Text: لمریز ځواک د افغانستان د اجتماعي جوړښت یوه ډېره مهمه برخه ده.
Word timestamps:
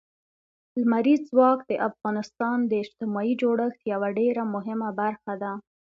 لمریز 0.79 1.21
ځواک 1.31 1.59
د 1.67 1.71
افغانستان 1.89 2.57
د 2.65 2.71
اجتماعي 2.83 3.33
جوړښت 3.41 3.79
یوه 3.93 4.09
ډېره 4.19 4.43
مهمه 4.55 4.89
برخه 5.01 5.33
ده. 5.41 5.53